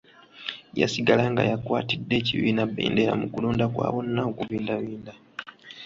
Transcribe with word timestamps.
Yasigala 0.79 1.23
nga 1.31 1.43
yakwatidde 1.49 2.13
ekibiina 2.21 2.63
bbendera 2.69 3.13
mu 3.19 3.27
kulonda 3.33 3.65
kwa 3.73 3.87
bonna 3.93 4.21
okubindabinda 4.29 5.13